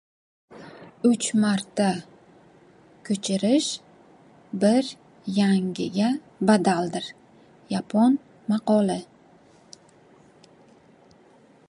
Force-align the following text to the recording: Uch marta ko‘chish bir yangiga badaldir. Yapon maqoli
Uch 1.09 1.25
marta 1.41 1.89
ko‘chish 3.09 3.67
bir 4.63 4.89
yangiga 5.35 6.09
badaldir. 6.51 7.11
Yapon 7.75 8.17
maqoli 8.55 8.97